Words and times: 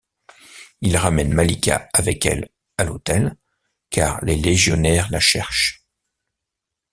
Il 0.81 0.97
ramène 0.97 1.31
Malika 1.31 1.87
avec 1.93 2.25
elle 2.25 2.49
à 2.79 2.85
l'hôtel 2.85 3.35
car 3.91 4.19
les 4.25 4.35
légionnaires 4.35 5.07
la 5.11 5.19
cherchent. 5.19 5.85